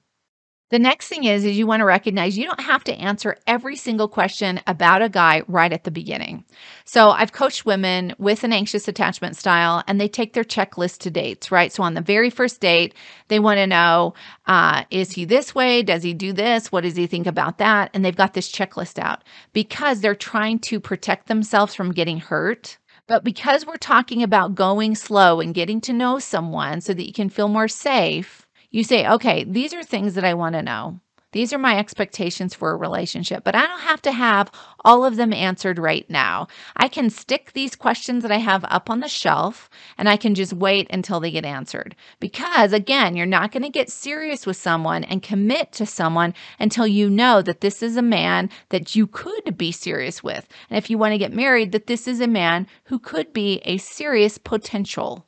The 0.70 0.80
next 0.80 1.08
thing 1.08 1.24
is 1.24 1.46
is 1.46 1.58
you 1.58 1.66
want 1.66 1.82
to 1.82 1.86
recognize 1.86 2.38
you 2.38 2.46
don't 2.46 2.60
have 2.60 2.84
to 2.84 2.94
answer 2.94 3.38
every 3.48 3.76
single 3.76 4.08
question 4.08 4.62
about 4.68 5.02
a 5.02 5.10
guy 5.10 5.42
right 5.48 5.74
at 5.74 5.84
the 5.84 5.90
beginning. 5.92 6.46
So 6.86 7.10
I've 7.10 7.32
coached 7.32 7.66
women 7.66 8.14
with 8.20 8.44
an 8.44 8.54
anxious 8.54 8.88
attachment 8.88 9.36
style, 9.36 9.84
and 9.88 10.00
they 10.00 10.08
take 10.08 10.34
their 10.34 10.44
checklist 10.44 11.00
to 11.00 11.10
dates, 11.10 11.52
right? 11.52 11.74
So 11.74 11.82
on 11.82 11.96
the 11.96 12.02
very 12.02 12.30
first 12.30 12.62
date, 12.62 12.94
they 13.30 13.40
want 13.40 13.58
to 13.58 13.66
know 13.66 14.14
uh, 14.46 14.84
is 14.92 15.12
he 15.12 15.26
this 15.26 15.56
way? 15.56 15.82
Does 15.82 16.04
he 16.04 16.14
do 16.14 16.34
this? 16.34 16.72
What 16.72 16.82
does 16.82 16.96
he 16.96 17.08
think 17.08 17.26
about 17.26 17.58
that? 17.58 17.90
And 17.94 18.06
they've 18.06 18.16
got 18.16 18.36
this 18.36 18.52
checklist 18.52 19.00
out 19.00 19.24
because 19.54 20.02
they're 20.02 20.14
trying 20.16 20.60
to 20.60 20.80
protect 20.80 21.28
themselves 21.28 21.74
from 21.74 21.94
getting 21.94 22.20
hurt. 22.20 22.78
But 23.08 23.24
because 23.24 23.66
we're 23.66 23.78
talking 23.78 24.22
about 24.22 24.54
going 24.54 24.94
slow 24.94 25.40
and 25.40 25.56
getting 25.56 25.82
to 25.82 25.94
know 25.94 26.20
someone 26.20 26.80
so 26.82 26.94
that 26.94 27.08
you 27.08 27.14
can 27.14 27.30
feel 27.30 27.48
more 27.48 27.68
safe, 27.68 28.46
you 28.72 28.84
say, 28.84 29.08
okay, 29.08 29.44
these 29.44 29.74
are 29.74 29.84
things 29.84 30.16
that 30.16 30.24
I 30.24 30.34
want 30.34 30.56
to 30.56 30.62
know. 30.62 31.00
These 31.32 31.54
are 31.54 31.60
my 31.60 31.78
expectations 31.78 32.56
for 32.56 32.72
a 32.72 32.76
relationship, 32.76 33.44
but 33.44 33.54
I 33.54 33.68
don't 33.68 33.82
have 33.82 34.02
to 34.04 34.12
have 34.12 34.52
all 34.84 35.06
of 35.06 35.16
them 35.16 35.32
answered 35.32 35.78
right 35.78 36.10
now. 36.10 36.48
I 36.76 36.88
can 36.88 37.12
stick 37.12 37.52
these 37.54 37.76
questions 37.76 38.24
that 38.24 38.32
I 38.32 38.38
have 38.38 38.66
up 38.68 38.90
on 38.90 39.00
the 39.00 39.08
shelf 39.08 39.70
and 40.00 40.10
I 40.10 40.18
can 40.18 40.34
just 40.34 40.54
wait 40.54 40.88
until 40.90 41.20
they 41.20 41.30
get 41.30 41.46
answered. 41.46 41.96
Because 42.20 42.74
again, 42.74 43.16
you're 43.16 43.28
not 43.28 43.52
going 43.52 43.62
to 43.62 43.70
get 43.70 43.92
serious 43.92 44.48
with 44.48 44.58
someone 44.58 45.04
and 45.04 45.22
commit 45.22 45.72
to 45.74 45.86
someone 45.86 46.34
until 46.58 46.88
you 46.88 47.12
know 47.12 47.44
that 47.44 47.62
this 47.62 47.84
is 47.84 47.96
a 47.96 48.02
man 48.02 48.50
that 48.70 48.96
you 48.96 49.06
could 49.06 49.56
be 49.56 49.72
serious 49.72 50.24
with. 50.24 50.48
And 50.72 50.80
if 50.80 50.90
you 50.90 50.98
want 50.98 51.12
to 51.12 51.20
get 51.20 51.32
married, 51.32 51.74
that 51.74 51.86
this 51.86 52.08
is 52.08 52.22
a 52.22 52.28
man 52.28 52.66
who 52.86 52.98
could 52.98 53.34
be 53.34 53.62
a 53.66 53.78
serious 53.78 54.40
potential. 54.40 55.28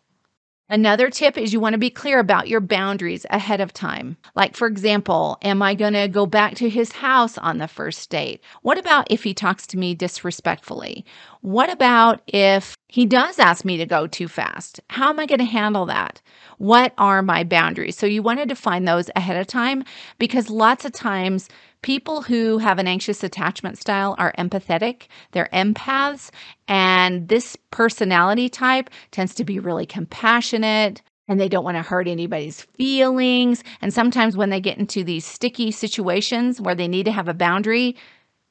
Another 0.71 1.09
tip 1.09 1.37
is 1.37 1.51
you 1.51 1.59
want 1.59 1.73
to 1.73 1.77
be 1.77 1.89
clear 1.89 2.17
about 2.17 2.47
your 2.47 2.61
boundaries 2.61 3.25
ahead 3.29 3.59
of 3.59 3.73
time. 3.73 4.15
Like, 4.35 4.55
for 4.55 4.67
example, 4.69 5.37
am 5.41 5.61
I 5.61 5.75
going 5.75 5.91
to 5.91 6.07
go 6.07 6.25
back 6.25 6.55
to 6.55 6.69
his 6.69 6.93
house 6.93 7.37
on 7.37 7.57
the 7.57 7.67
first 7.67 8.09
date? 8.09 8.41
What 8.61 8.77
about 8.77 9.05
if 9.11 9.21
he 9.21 9.33
talks 9.33 9.67
to 9.67 9.77
me 9.77 9.95
disrespectfully? 9.95 11.03
What 11.41 11.69
about 11.69 12.21
if 12.25 12.73
he 12.87 13.05
does 13.05 13.37
ask 13.37 13.65
me 13.65 13.75
to 13.75 13.85
go 13.85 14.07
too 14.07 14.29
fast? 14.29 14.79
How 14.89 15.09
am 15.09 15.19
I 15.19 15.25
going 15.25 15.39
to 15.39 15.45
handle 15.45 15.85
that? 15.87 16.21
What 16.57 16.93
are 16.97 17.21
my 17.21 17.43
boundaries? 17.43 17.97
So, 17.97 18.05
you 18.05 18.23
want 18.23 18.39
to 18.39 18.45
define 18.45 18.85
those 18.85 19.09
ahead 19.17 19.35
of 19.35 19.47
time 19.47 19.83
because 20.19 20.49
lots 20.49 20.85
of 20.85 20.93
times 20.93 21.49
People 21.81 22.21
who 22.21 22.59
have 22.59 22.77
an 22.77 22.87
anxious 22.87 23.23
attachment 23.23 23.77
style 23.77 24.15
are 24.19 24.33
empathetic, 24.37 25.07
they're 25.31 25.49
empaths, 25.51 26.29
and 26.67 27.27
this 27.27 27.57
personality 27.71 28.49
type 28.49 28.89
tends 29.09 29.33
to 29.35 29.43
be 29.43 29.57
really 29.57 29.87
compassionate 29.87 31.01
and 31.27 31.39
they 31.39 31.49
don't 31.49 31.63
want 31.63 31.77
to 31.77 31.81
hurt 31.81 32.07
anybody's 32.07 32.61
feelings. 32.61 33.63
And 33.81 33.93
sometimes 33.93 34.35
when 34.37 34.49
they 34.49 34.59
get 34.59 34.77
into 34.77 35.03
these 35.03 35.25
sticky 35.25 35.71
situations 35.71 36.59
where 36.59 36.75
they 36.75 36.87
need 36.87 37.05
to 37.05 37.11
have 37.11 37.27
a 37.27 37.33
boundary, 37.33 37.95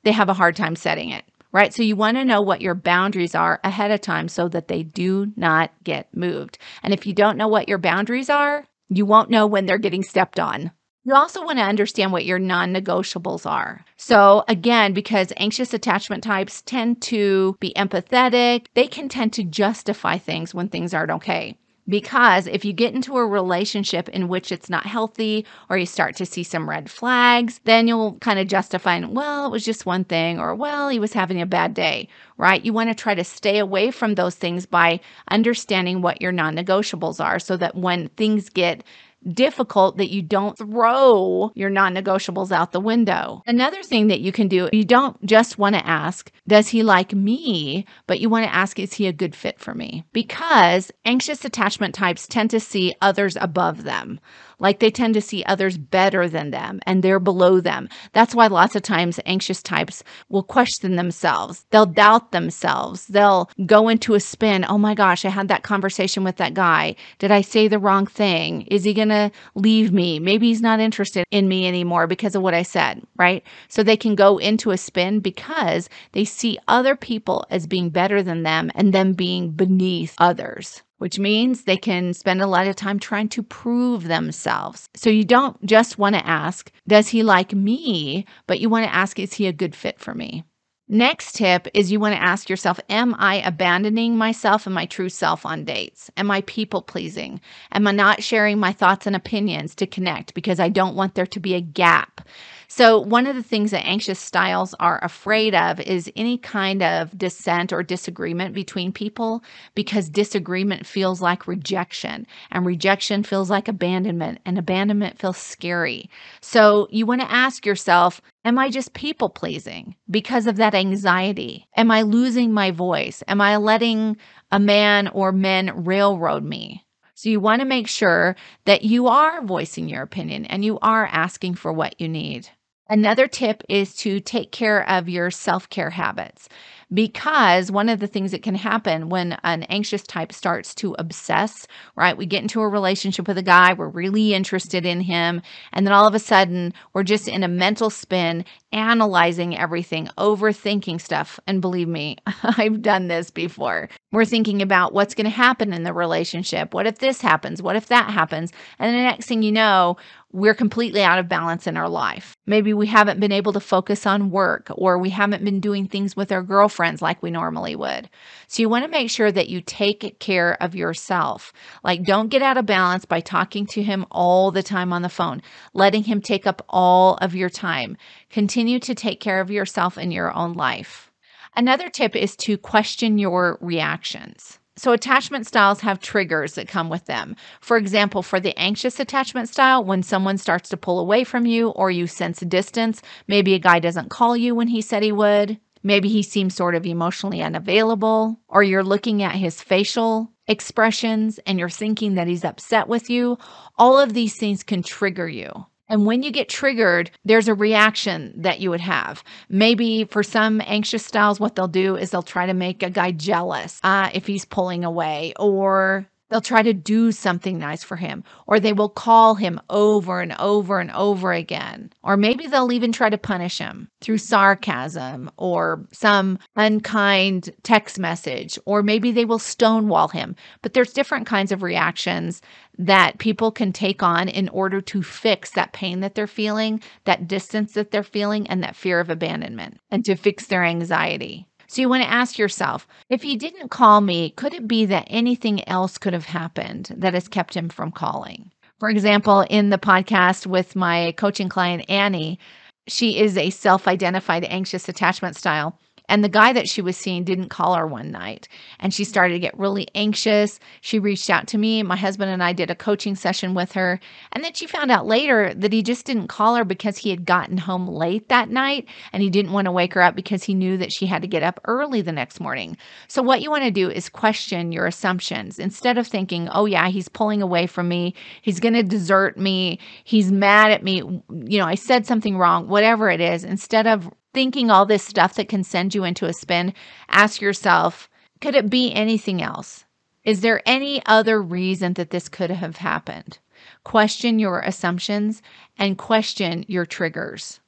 they 0.03 0.13
have 0.13 0.29
a 0.29 0.35
hard 0.35 0.57
time 0.57 0.77
setting 0.77 1.11
it 1.11 1.25
right? 1.53 1.75
So 1.75 1.83
you 1.83 1.97
want 1.97 2.17
to 2.17 2.25
know 2.25 2.41
what 2.41 2.61
your 2.61 2.75
boundaries 2.75 3.35
are 3.35 3.61
ahead 3.65 3.91
of 3.91 4.01
time 4.01 4.29
so 4.29 4.49
that 4.49 4.69
they 4.69 4.85
do 4.85 5.33
not 5.37 5.73
get 5.83 6.15
moved. 6.15 6.59
And 6.83 6.95
if 6.95 7.07
you 7.07 7.13
don't 7.13 7.37
know 7.37 7.49
what 7.49 7.69
your 7.69 7.79
boundaries 7.79 8.31
are, 8.31 8.67
you 8.89 9.05
won't 9.05 9.31
know 9.31 9.47
when 9.47 9.67
they're 9.67 9.79
getting 9.79 10.03
stepped 10.03 10.39
on. 10.39 10.71
You 11.05 11.15
also 11.15 11.43
want 11.45 11.59
to 11.59 11.65
understand 11.65 12.13
what 12.13 12.27
your 12.27 12.39
non 12.39 12.75
negotiables 12.75 13.51
are. 13.51 13.85
So, 13.97 14.45
again, 14.49 14.93
because 14.93 15.33
anxious 15.39 15.73
attachment 15.73 16.23
types 16.23 16.63
tend 16.63 17.01
to 17.03 17.57
be 17.59 17.73
empathetic, 17.75 18.67
they 18.75 18.87
can 18.87 19.09
tend 19.09 19.33
to 19.35 19.45
justify 19.45 20.19
things 20.19 20.55
when 20.55 20.69
things 20.69 20.93
aren't 20.93 21.11
okay. 21.13 21.57
Because 21.89 22.47
if 22.47 22.65
you 22.65 22.73
get 22.73 22.95
into 22.95 23.17
a 23.17 23.27
relationship 23.27 24.09
in 24.11 24.29
which 24.29 24.53
it's 24.53 24.71
not 24.71 24.87
healthy 24.87 25.45
or 25.69 25.77
you 25.79 25.87
start 25.87 26.15
to 26.17 26.27
see 26.27 26.45
some 26.45 26.69
red 26.69 26.89
flags, 26.91 27.61
then 27.65 27.89
you'll 27.89 28.13
kind 28.21 28.39
of 28.39 28.47
justify, 28.47 29.01
well, 29.01 29.47
it 29.47 29.51
was 29.51 29.65
just 29.65 29.87
one 29.87 30.05
thing, 30.05 30.39
or 30.39 30.55
well, 30.55 30.89
he 30.89 31.01
was 31.01 31.15
having 31.15 31.41
a 31.41 31.47
bad 31.47 31.75
day, 31.75 32.09
right? 32.37 32.65
You 32.65 32.73
want 32.73 32.91
to 32.91 32.95
try 32.95 33.15
to 33.15 33.25
stay 33.25 33.59
away 33.59 33.91
from 33.91 34.15
those 34.15 34.37
things 34.37 34.67
by 34.67 35.01
understanding 35.31 36.01
what 36.03 36.23
your 36.23 36.31
non 36.31 36.55
negotiables 36.55 37.25
are 37.25 37.39
so 37.41 37.57
that 37.57 37.75
when 37.75 38.09
things 38.11 38.51
get 38.51 38.85
difficult 39.29 39.97
that 39.97 40.11
you 40.11 40.23
don't 40.23 40.57
throw 40.57 41.53
your 41.55 41.71
non 41.71 41.95
negotiables 41.95 42.53
out 42.53 42.73
the 42.73 42.81
window. 42.81 43.43
Another 43.47 43.83
thing 43.83 44.09
that 44.09 44.21
you 44.21 44.33
can 44.33 44.49
do, 44.49 44.69
you 44.73 44.85
don't 44.85 45.25
just 45.25 45.59
want 45.59 45.75
to 45.75 45.87
ask, 45.87 46.31
Does 46.47 46.69
he 46.69 46.83
like 46.83 47.15
me? 47.15 47.87
But 48.07 48.21
you 48.21 48.29
want 48.29 48.47
to 48.47 48.55
ask, 48.55 48.79
Is 48.79 48.95
he 48.95 49.07
a 49.07 49.13
good 49.13 49.35
fit 49.35 49.59
for 49.61 49.75
me? 49.75 50.05
Because 50.13 50.91
anxious 51.05 51.45
attachment 51.45 51.95
types 51.95 52.27
tend 52.27 52.51
to 52.51 52.61
see 52.61 52.95
others 53.01 53.37
above 53.41 53.85
them 53.85 54.21
like 54.61 54.79
they 54.79 54.91
tend 54.91 55.15
to 55.15 55.21
see 55.21 55.43
others 55.45 55.77
better 55.77 56.29
than 56.29 56.51
them 56.51 56.81
and 56.87 57.03
they're 57.03 57.19
below 57.19 57.61
them. 57.61 57.89
That's 58.13 58.35
why 58.35 58.47
lots 58.47 58.77
of 58.77 58.83
times 58.83 59.19
anxious 59.27 59.63
types 59.63 60.05
will 60.29 60.43
question 60.43 60.97
themselves. 60.97 61.65
They'll 61.71 61.87
doubt 61.87 62.31
themselves. 62.31 63.07
They'll 63.07 63.51
go 63.67 63.89
into 63.89 64.15
a 64.15 64.21
spin. 64.21 64.65
Oh 64.69 64.79
my 64.79 64.95
gosh, 64.95 65.25
I 65.25 65.31
had 65.31 65.49
that 65.49 65.63
conversation 65.63 66.23
with 66.23 66.37
that 66.37 66.55
guy. 66.55 66.95
Did 67.19 67.33
I 67.33 67.41
say 67.41 67.67
the 67.67 67.79
wrong 67.79 68.07
thing? 68.07 68.63
Is 68.63 68.85
he 68.85 68.95
going 68.95 69.09
to 69.11 69.31
leave 69.55 69.93
me? 69.93 70.19
Maybe 70.19 70.49
he's 70.49 70.63
not 70.63 70.81
interested 70.81 71.25
in 71.31 71.49
me 71.49 71.67
anymore 71.67 72.07
because 72.07 72.35
of 72.35 72.43
what 72.43 72.55
I 72.55 72.63
said, 72.63 73.03
right? 73.17 73.45
So 73.69 73.83
they 73.83 73.97
can 73.97 74.15
go 74.15 74.39
into 74.39 74.71
a 74.71 74.79
spin 74.79 75.21
because 75.21 75.89
they 76.13 76.25
see 76.25 76.59
other 76.69 76.97
people 76.97 77.45
as 77.51 77.67
being 77.67 77.91
better 77.91 78.23
than 78.23 78.43
them 78.43 78.71
and 78.75 78.93
them 78.93 79.13
being 79.13 79.51
beneath 79.51 80.15
others 80.19 80.83
which 81.01 81.19
means 81.19 81.65
they 81.65 81.79
can 81.79 82.13
spend 82.13 82.43
a 82.43 82.47
lot 82.47 82.67
of 82.67 82.77
time 82.77 82.99
trying 82.99 83.27
to 83.27 83.43
prove 83.43 84.05
themselves. 84.05 84.87
So 84.95 85.09
you 85.09 85.25
don't 85.25 85.57
just 85.65 85.97
want 85.97 86.15
to 86.15 86.27
ask, 86.27 86.71
Does 86.87 87.09
he 87.09 87.23
like 87.23 87.55
me? 87.55 88.27
But 88.47 88.61
you 88.61 88.69
want 88.69 88.85
to 88.85 88.95
ask, 88.95 89.19
Is 89.19 89.33
he 89.33 89.47
a 89.47 89.53
good 89.53 89.75
fit 89.75 89.99
for 89.99 90.15
me? 90.15 90.45
Next 90.93 91.37
tip 91.37 91.69
is 91.73 91.93
you 91.93 92.01
want 92.01 92.17
to 92.17 92.21
ask 92.21 92.51
yourself 92.51 92.81
Am 92.91 93.15
I 93.17 93.37
abandoning 93.37 94.17
myself 94.19 94.67
and 94.67 94.75
my 94.75 94.87
true 94.87 95.09
self 95.09 95.47
on 95.47 95.65
dates? 95.65 96.11
Am 96.17 96.33
I 96.33 96.41
people 96.41 96.83
pleasing? 96.83 97.41
Am 97.71 97.87
I 97.87 97.93
not 97.93 98.25
sharing 98.25 98.59
my 98.59 98.73
thoughts 98.73 99.07
and 99.07 99.15
opinions 99.15 99.77
to 99.77 99.87
connect 99.87 100.35
because 100.35 100.59
I 100.59 100.69
don't 100.69 100.97
want 100.97 101.15
there 101.15 101.29
to 101.29 101.39
be 101.39 101.55
a 101.55 101.61
gap? 101.61 102.23
So, 102.67 102.99
one 102.99 103.27
of 103.27 103.37
the 103.37 103.43
things 103.43 103.71
that 103.71 103.87
anxious 103.87 104.19
styles 104.19 104.75
are 104.81 104.99
afraid 105.05 105.55
of 105.55 105.81
is 105.81 106.11
any 106.17 106.39
kind 106.39 106.83
of 106.83 107.17
dissent 107.17 107.73
or 107.73 107.85
disagreement 107.85 108.53
between 108.53 108.91
people 108.91 109.45
because 109.77 110.09
disagreement 110.09 110.87
feels 110.87 111.21
like 111.21 111.47
rejection 111.47 112.27
and 112.51 112.67
rejection 112.67 113.23
feels 113.23 113.49
like 113.49 113.69
abandonment 113.69 114.41
and 114.45 114.59
abandonment 114.59 115.21
feels 115.21 115.37
scary. 115.37 116.11
So, 116.41 116.89
you 116.91 117.07
want 117.07 117.21
to 117.21 117.31
ask 117.31 117.65
yourself, 117.65 118.21
Am 118.43 118.59
I 118.59 118.71
just 118.71 118.95
people 118.95 119.29
pleasing 119.29 119.97
because 120.11 120.47
of 120.47 120.57
that 120.57 120.75
anxiety? 120.75 121.69
Am 121.77 121.91
I 121.91 122.03
losing 122.03 122.53
my 122.53 122.71
voice? 122.71 123.23
Am 123.29 123.39
I 123.41 123.59
letting 123.59 124.17
a 124.51 124.59
man 124.59 125.09
or 125.09 125.31
men 125.31 125.85
railroad 125.85 126.43
me? 126.43 126.87
So 127.15 127.29
you 127.29 127.39
want 127.39 127.61
to 127.61 127.67
make 127.67 127.87
sure 127.87 128.37
that 128.65 128.83
you 128.83 129.09
are 129.09 129.45
voicing 129.45 129.91
your 129.91 130.01
opinion 130.01 130.47
and 130.47 130.65
you 130.65 130.79
are 130.81 131.05
asking 131.05 131.57
for 131.57 131.71
what 131.71 132.01
you 132.01 132.09
need. 132.09 132.49
Another 132.91 133.29
tip 133.29 133.63
is 133.69 133.95
to 133.99 134.19
take 134.19 134.51
care 134.51 134.87
of 134.91 135.09
your 135.09 135.31
self 135.31 135.71
care 135.71 135.91
habits 135.91 136.49
because 136.93 137.71
one 137.71 137.89
of 137.89 138.01
the 138.01 138.07
things 138.07 138.33
that 138.33 138.43
can 138.43 138.57
happen 138.57 139.09
when 139.09 139.39
an 139.45 139.63
anxious 139.65 140.03
type 140.03 140.33
starts 140.33 140.75
to 140.75 140.97
obsess, 140.99 141.67
right? 141.95 142.17
We 142.17 142.27
get 142.27 142.43
into 142.43 142.61
a 142.61 142.69
relationship 142.69 143.29
with 143.29 143.39
a 143.39 143.43
guy, 143.43 143.75
we're 143.75 143.89
really 143.89 144.35
interested 144.35 144.85
in 144.85 145.01
him, 145.01 145.41
and 145.73 145.87
then 145.87 145.93
all 145.93 146.07
of 146.07 146.15
a 146.15 146.19
sudden 146.19 146.75
we're 146.93 147.05
just 147.05 147.29
in 147.29 147.45
a 147.45 147.49
mental 147.49 147.91
spin, 147.91 148.45
analyzing 148.73 149.57
everything, 149.57 150.09
overthinking 150.19 151.01
stuff. 151.01 151.39
And 151.47 151.61
believe 151.61 151.89
me, 151.89 152.17
I've 152.43 152.83
done 152.83 153.09
this 153.09 153.31
before. 153.31 153.89
We're 154.11 154.25
thinking 154.25 154.61
about 154.61 154.93
what's 154.93 155.15
going 155.15 155.25
to 155.25 155.31
happen 155.31 155.73
in 155.73 155.85
the 155.85 155.93
relationship. 155.93 156.75
What 156.75 156.87
if 156.87 156.99
this 156.99 157.21
happens? 157.21 157.63
What 157.63 157.77
if 157.77 157.87
that 157.87 158.11
happens? 158.11 158.53
And 158.81 158.93
the 158.93 159.03
next 159.03 159.27
thing 159.27 159.43
you 159.45 159.53
know, 159.53 159.97
we're 160.33 160.55
completely 160.55 161.03
out 161.03 161.19
of 161.19 161.29
balance 161.29 161.67
in 161.67 161.77
our 161.77 161.89
life. 161.89 162.37
Maybe 162.47 162.73
we 162.73 162.87
haven't 162.87 163.19
been 163.19 163.33
able 163.33 163.53
to 163.53 163.61
focus 163.61 164.07
on 164.07 164.31
work 164.31 164.69
or 164.71 164.97
we 164.97 165.11
haven't 165.11 165.45
been 165.45 165.61
doing 165.61 165.89
things 165.89 166.15
with 166.15 166.31
our 166.31 166.43
girlfriends 166.43 167.03
like 167.03 167.23
we 167.23 167.31
normally 167.31 167.75
would. 167.75 168.09
So 168.47 168.63
you 168.63 168.69
want 168.69 168.85
to 168.85 168.91
make 168.91 169.11
sure 169.11 169.33
that 169.33 169.49
you 169.49 169.61
take 169.61 170.21
care 170.21 170.57
of 170.63 170.77
yourself. 170.77 171.53
Like 171.83 172.05
don't 172.05 172.29
get 172.29 172.43
out 172.43 172.57
of 172.57 172.67
balance 172.67 173.05
by 173.05 173.21
talking 173.21 173.67
to 173.67 173.83
him 173.83 174.07
all 174.11 174.53
the 174.53 174.63
time 174.63 174.93
on 174.93 175.03
the 175.03 175.09
phone, 175.09 175.43
letting 175.75 176.05
him 176.05 176.21
take 176.21 176.47
up 176.47 176.65
all 176.69 177.15
of 177.17 177.35
your 177.35 177.51
time. 177.51 177.97
Continue 178.31 178.79
to 178.81 178.95
take 178.95 179.21
care 179.21 179.41
of 179.41 179.51
yourself 179.51 179.99
in 179.99 180.13
your 180.13 180.33
own 180.33 180.53
life. 180.53 181.11
Another 181.57 181.89
tip 181.89 182.15
is 182.15 182.37
to 182.37 182.57
question 182.57 183.19
your 183.19 183.59
reactions. 183.61 184.60
So, 184.81 184.93
attachment 184.93 185.47
styles 185.47 185.81
have 185.81 186.01
triggers 186.01 186.55
that 186.55 186.67
come 186.67 186.89
with 186.89 187.05
them. 187.05 187.37
For 187.61 187.77
example, 187.77 188.23
for 188.23 188.41
the 188.41 188.59
anxious 188.59 188.99
attachment 188.99 189.51
style, 189.51 189.85
when 189.85 190.03
someone 190.03 190.39
starts 190.39 190.71
to 190.71 190.79
pull 190.79 190.99
away 190.99 191.23
from 191.23 191.45
you 191.45 191.69
or 191.69 191.91
you 191.91 192.07
sense 192.07 192.41
distance, 192.41 193.03
maybe 193.29 193.53
a 193.53 193.59
guy 193.59 193.79
doesn't 193.79 194.09
call 194.09 194.39
you 194.39 194.55
when 194.55 194.69
he 194.69 194.81
said 194.81 195.03
he 195.03 195.13
would, 195.13 195.61
maybe 195.83 196.09
he 196.09 196.23
seems 196.23 196.55
sort 196.55 196.75
of 196.75 196.87
emotionally 196.87 197.43
unavailable, 197.43 198.41
or 198.49 198.63
you're 198.63 198.83
looking 198.83 199.23
at 199.23 199.35
his 199.35 199.61
facial 199.61 200.33
expressions 200.49 201.39
and 201.41 201.59
you're 201.59 201.69
thinking 201.69 202.15
that 202.15 202.27
he's 202.27 202.43
upset 202.43 202.89
with 202.89 203.11
you, 203.11 203.37
all 203.77 203.99
of 203.99 204.15
these 204.15 204.39
things 204.39 204.63
can 204.63 204.83
trigger 204.83 205.29
you. 205.29 205.67
And 205.91 206.07
when 206.07 206.23
you 206.23 206.31
get 206.31 206.49
triggered, 206.49 207.11
there's 207.25 207.49
a 207.49 207.55
reaction 207.55 208.33
that 208.37 208.61
you 208.61 208.71
would 208.71 208.81
have. 208.81 209.25
Maybe 209.49 210.05
for 210.05 210.23
some 210.23 210.63
anxious 210.65 211.05
styles, 211.05 211.41
what 211.41 211.57
they'll 211.57 211.67
do 211.67 211.97
is 211.97 212.11
they'll 212.11 212.23
try 212.23 212.47
to 212.47 212.55
make 212.55 212.85
a 212.85 212.91
guy 212.91 213.11
jealous 213.11 213.81
uh, 213.83 214.09
if 214.15 214.27
he's 214.27 214.45
pulling 214.45 214.85
away, 214.85 215.35
or 215.37 216.07
They'll 216.31 216.41
try 216.41 216.63
to 216.63 216.73
do 216.73 217.11
something 217.11 217.59
nice 217.59 217.83
for 217.83 217.97
him, 217.97 218.23
or 218.47 218.61
they 218.61 218.73
will 218.73 218.89
call 218.89 219.35
him 219.35 219.61
over 219.69 220.21
and 220.21 220.33
over 220.39 220.79
and 220.79 220.93
over 220.93 221.33
again. 221.33 221.91
Or 222.05 222.17
maybe 222.17 222.47
they'll 222.47 222.73
even 222.73 222.93
try 222.93 223.11
to 223.11 223.19
punish 223.19 223.59
him 223.59 223.89
through 224.01 224.19
sarcasm 224.19 225.29
or 225.37 225.85
some 225.91 226.39
unkind 226.55 227.51
text 227.65 227.99
message, 227.99 228.59
or 228.65 228.85
maybe 228.85 229.11
they 229.11 229.25
will 229.25 229.41
stonewall 229.41 230.09
him. 230.09 230.37
But 230.63 230.73
there's 230.73 230.93
different 230.93 231.27
kinds 231.27 231.51
of 231.51 231.65
reactions 231.65 232.41
that 232.79 233.19
people 233.19 233.51
can 233.51 233.73
take 233.73 234.03
on 234.03 234.29
in 234.29 234.49
order 234.51 234.81
to 234.81 235.03
fix 235.03 235.51
that 235.51 235.73
pain 235.73 235.99
that 236.01 236.15
they're 236.15 236.29
feeling, 236.29 236.81
that 237.05 237.27
distance 237.27 237.75
that 237.75 237.91
they're 237.91 238.05
feeling, 238.05 238.47
and 238.47 238.63
that 238.63 238.77
fear 238.77 239.01
of 239.01 239.11
abandonment, 239.11 239.81
and 239.91 240.05
to 240.05 240.15
fix 240.15 240.47
their 240.47 240.63
anxiety. 240.63 241.47
So 241.71 241.81
you 241.81 241.89
want 241.89 242.03
to 242.03 242.11
ask 242.11 242.37
yourself 242.37 242.89
if 243.11 243.23
he 243.23 243.37
didn't 243.37 243.69
call 243.69 244.01
me, 244.01 244.31
could 244.31 244.55
it 244.55 244.67
be 244.67 244.87
that 244.87 245.07
anything 245.07 245.67
else 245.69 245.99
could 245.99 246.13
have 246.15 246.25
happened 246.25 246.93
that 246.97 247.15
has 247.15 247.29
kept 247.29 247.55
him 247.55 247.69
from 247.69 247.93
calling? 247.93 248.51
For 248.81 248.91
example, 248.91 249.43
in 249.43 249.71
the 249.71 249.79
podcast 249.79 250.47
with 250.49 250.75
my 250.75 251.15
coaching 251.17 251.49
client, 251.49 251.89
Annie, 251.89 252.41
she 252.89 253.21
is 253.21 253.37
a 253.37 253.51
self 253.51 253.87
identified 253.87 254.43
anxious 254.47 254.89
attachment 254.89 255.37
style. 255.37 255.79
And 256.11 256.25
the 256.25 256.29
guy 256.29 256.53
that 256.53 256.69
she 256.69 256.83
was 256.83 256.97
seeing 256.97 257.23
didn't 257.23 257.49
call 257.49 257.75
her 257.75 257.87
one 257.87 258.11
night. 258.11 258.49
And 258.81 258.93
she 258.93 259.05
started 259.05 259.35
to 259.35 259.41
get 259.41 259.57
really 259.57 259.87
anxious. 259.95 260.59
She 260.81 260.99
reached 260.99 261.31
out 261.31 261.47
to 261.49 261.59
me. 261.59 261.85
My 261.85 261.97
husband 261.97 262.33
and 262.33 262.43
I 262.43 262.53
did 262.53 262.69
a 262.69 262.75
coaching 262.75 263.15
session 263.15 263.55
with 263.55 263.73
her. 263.73 264.01
And 264.33 264.43
then 264.43 264.53
she 264.53 264.67
found 264.67 264.91
out 264.91 265.07
later 265.07 265.55
that 265.55 265.73
he 265.73 265.83
just 265.83 266.05
didn't 266.05 266.27
call 266.27 266.57
her 266.57 266.65
because 266.65 266.99
he 266.99 267.11
had 267.11 267.25
gotten 267.25 267.57
home 267.57 267.87
late 267.87 268.29
that 268.29 268.51
night 268.51 268.89
and 269.13 269.23
he 269.23 269.31
didn't 269.31 269.53
want 269.53 269.67
to 269.67 269.73
wake 269.73 269.95
her 269.95 270.03
up 270.03 270.17
because 270.17 270.43
he 270.43 270.53
knew 270.53 270.77
that 270.79 270.93
she 270.93 271.07
had 271.07 271.23
to 271.23 271.29
get 271.29 271.45
up 271.45 271.61
early 271.65 272.03
the 272.03 272.11
next 272.11 272.41
morning. 272.41 272.77
So, 273.07 273.23
what 273.23 273.41
you 273.41 273.51
want 273.51 273.63
to 273.63 273.71
do 273.71 273.89
is 273.89 274.09
question 274.09 274.73
your 274.73 274.87
assumptions. 274.87 275.61
Instead 275.61 275.97
of 275.97 276.09
thinking, 276.09 276.49
oh, 276.51 276.67
yeah, 276.67 276.89
he's 276.89 277.09
pulling 277.09 277.41
away 277.41 277.69
from 277.69 277.89
me, 277.89 278.15
he's 278.43 278.59
going 278.59 278.75
to 278.75 278.83
desert 278.83 279.39
me, 279.39 279.79
he's 280.03 280.33
mad 280.33 280.73
at 280.73 280.83
me, 280.83 280.97
you 280.97 281.59
know, 281.59 281.67
I 281.67 281.77
said 281.77 282.05
something 282.05 282.37
wrong, 282.37 282.69
whatever 282.69 283.11
it 283.11 283.21
is, 283.21 283.45
instead 283.45 283.87
of 283.87 284.11
thinking 284.33 284.71
all 284.71 284.87
this 284.87 285.03
stuff 285.05 285.35
that 285.35 285.49
can 285.49 285.65
send 285.65 285.95
you 285.95 286.05
into 286.05 286.27
a 286.27 286.33
spin, 286.33 286.75
ask 287.09 287.41
yourself 287.41 288.09
could 288.41 288.55
it 288.55 288.71
be 288.71 288.93
anything 288.93 289.43
else? 289.43 289.85
Is 290.25 290.41
there 290.41 290.63
any 290.65 291.03
other 291.07 291.43
reason 291.43 291.95
that 291.95 292.11
this 292.11 292.29
could 292.29 292.51
have 292.51 292.77
happened? 292.77 293.39
Question 293.85 294.39
your 294.39 294.61
assumptions 294.61 295.43
and 295.79 295.99
question 295.99 296.65
your 296.67 296.87
triggers. 296.87 297.61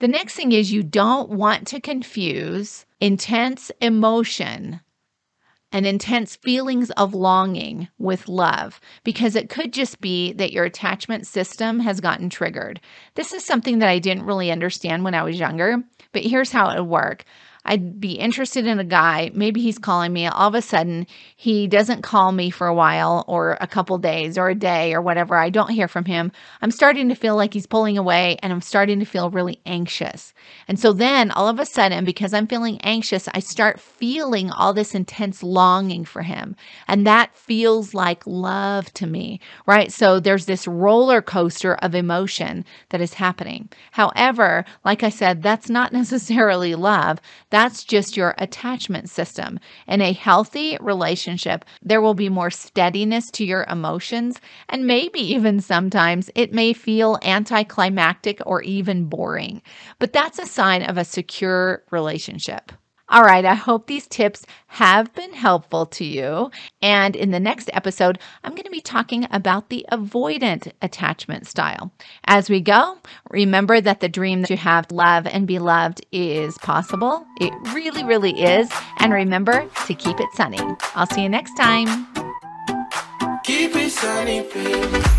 The 0.00 0.08
next 0.08 0.34
thing 0.34 0.52
is 0.52 0.72
you 0.72 0.82
don't 0.82 1.30
want 1.30 1.66
to 1.68 1.80
confuse 1.80 2.84
intense 3.00 3.70
emotion 3.80 4.80
and 5.72 5.86
intense 5.86 6.36
feelings 6.36 6.90
of 6.92 7.14
longing 7.14 7.88
with 7.98 8.28
love 8.28 8.80
because 9.04 9.36
it 9.36 9.48
could 9.48 9.72
just 9.72 10.00
be 10.00 10.32
that 10.34 10.52
your 10.52 10.64
attachment 10.64 11.26
system 11.26 11.80
has 11.80 12.00
gotten 12.00 12.30
triggered. 12.30 12.80
This 13.14 13.32
is 13.32 13.44
something 13.44 13.78
that 13.78 13.88
I 13.88 13.98
didn't 13.98 14.26
really 14.26 14.50
understand 14.50 15.04
when 15.04 15.14
I 15.14 15.22
was 15.22 15.38
younger, 15.38 15.82
but 16.12 16.22
here's 16.22 16.52
how 16.52 16.70
it 16.70 16.80
would 16.80 16.88
work. 16.88 17.24
I'd 17.68 18.00
be 18.00 18.12
interested 18.12 18.66
in 18.66 18.78
a 18.78 18.84
guy. 18.84 19.30
Maybe 19.34 19.60
he's 19.60 19.78
calling 19.78 20.10
me. 20.10 20.26
All 20.26 20.48
of 20.48 20.54
a 20.54 20.62
sudden, 20.62 21.06
he 21.36 21.66
doesn't 21.68 22.00
call 22.00 22.32
me 22.32 22.48
for 22.48 22.66
a 22.66 22.74
while 22.74 23.26
or 23.28 23.58
a 23.60 23.66
couple 23.66 23.98
days 23.98 24.38
or 24.38 24.48
a 24.48 24.54
day 24.54 24.94
or 24.94 25.02
whatever. 25.02 25.36
I 25.36 25.50
don't 25.50 25.68
hear 25.68 25.86
from 25.86 26.06
him. 26.06 26.32
I'm 26.62 26.70
starting 26.70 27.10
to 27.10 27.14
feel 27.14 27.36
like 27.36 27.52
he's 27.52 27.66
pulling 27.66 27.98
away 27.98 28.38
and 28.42 28.54
I'm 28.54 28.62
starting 28.62 29.00
to 29.00 29.04
feel 29.04 29.28
really 29.28 29.60
anxious. 29.66 30.32
And 30.66 30.80
so 30.80 30.94
then 30.94 31.30
all 31.30 31.46
of 31.46 31.60
a 31.60 31.66
sudden, 31.66 32.06
because 32.06 32.32
I'm 32.32 32.46
feeling 32.46 32.80
anxious, 32.80 33.28
I 33.34 33.40
start 33.40 33.78
feeling 33.78 34.50
all 34.50 34.72
this 34.72 34.94
intense 34.94 35.42
longing 35.42 36.06
for 36.06 36.22
him. 36.22 36.56
And 36.86 37.06
that 37.06 37.36
feels 37.36 37.92
like 37.92 38.26
love 38.26 38.90
to 38.94 39.06
me, 39.06 39.40
right? 39.66 39.92
So 39.92 40.20
there's 40.20 40.46
this 40.46 40.66
roller 40.66 41.20
coaster 41.20 41.74
of 41.74 41.94
emotion 41.94 42.64
that 42.88 43.02
is 43.02 43.12
happening. 43.12 43.68
However, 43.90 44.64
like 44.86 45.02
I 45.02 45.10
said, 45.10 45.42
that's 45.42 45.68
not 45.68 45.92
necessarily 45.98 46.74
love. 46.74 47.20
That's 47.58 47.82
just 47.82 48.16
your 48.16 48.36
attachment 48.38 49.10
system. 49.10 49.58
In 49.88 50.00
a 50.00 50.12
healthy 50.12 50.78
relationship, 50.80 51.64
there 51.82 52.00
will 52.00 52.14
be 52.14 52.28
more 52.28 52.52
steadiness 52.52 53.32
to 53.32 53.44
your 53.44 53.66
emotions, 53.68 54.40
and 54.68 54.86
maybe 54.86 55.18
even 55.18 55.58
sometimes 55.58 56.30
it 56.36 56.52
may 56.52 56.72
feel 56.72 57.18
anticlimactic 57.24 58.40
or 58.46 58.62
even 58.62 59.06
boring. 59.06 59.60
But 59.98 60.12
that's 60.12 60.38
a 60.38 60.46
sign 60.46 60.84
of 60.84 60.98
a 60.98 61.04
secure 61.04 61.82
relationship. 61.90 62.70
All 63.10 63.22
right, 63.22 63.44
I 63.44 63.54
hope 63.54 63.86
these 63.86 64.06
tips 64.06 64.44
have 64.66 65.14
been 65.14 65.32
helpful 65.32 65.86
to 65.86 66.04
you. 66.04 66.50
And 66.82 67.16
in 67.16 67.30
the 67.30 67.40
next 67.40 67.70
episode, 67.72 68.18
I'm 68.44 68.52
going 68.52 68.64
to 68.64 68.70
be 68.70 68.82
talking 68.82 69.26
about 69.30 69.70
the 69.70 69.86
avoidant 69.90 70.70
attachment 70.82 71.46
style. 71.46 71.90
As 72.24 72.50
we 72.50 72.60
go, 72.60 72.98
remember 73.30 73.80
that 73.80 74.00
the 74.00 74.10
dream 74.10 74.42
that 74.42 74.50
you 74.50 74.58
have, 74.58 74.92
love 74.92 75.26
and 75.26 75.46
be 75.46 75.58
loved, 75.58 76.04
is 76.12 76.58
possible. 76.58 77.26
It 77.40 77.52
really, 77.72 78.04
really 78.04 78.42
is. 78.42 78.70
And 78.98 79.14
remember 79.14 79.66
to 79.86 79.94
keep 79.94 80.20
it 80.20 80.28
sunny. 80.34 80.60
I'll 80.94 81.06
see 81.06 81.22
you 81.22 81.30
next 81.30 81.54
time. 81.54 82.06
Keep 83.42 83.74
it 83.74 83.90
sunny, 83.90 84.42
baby. 84.42 85.17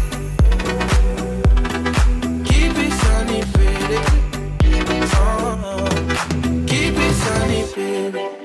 honey, 7.30 7.64
baby. 7.76 8.39